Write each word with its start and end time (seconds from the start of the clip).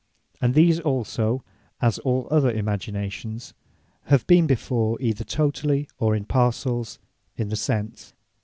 And 0.41 0.55
these 0.55 0.79
also 0.79 1.43
(as 1.79 1.99
all 1.99 2.27
other 2.31 2.49
Imaginations) 2.51 3.53
have 4.05 4.25
been 4.25 4.47
before, 4.47 4.97
either 4.99 5.23
totally, 5.23 5.87
or 5.99 6.17
by 6.17 6.25
parcells 6.25 6.97
in 7.37 7.49
the 7.49 7.55
Sense. 7.55 8.15